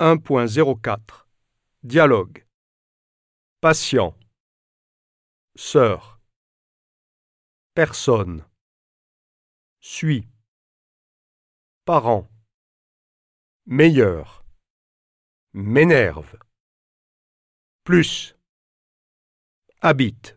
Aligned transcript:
1.04 0.00 1.28
Dialogue. 1.84 2.44
Patient. 3.60 4.18
Sœur. 5.54 6.20
Personne. 7.74 8.44
Suis. 9.78 10.26
Parent. 11.84 12.28
Meilleur. 13.66 14.44
M'énerve. 15.52 16.38
Plus. 17.84 18.34
Habite. 19.80 20.36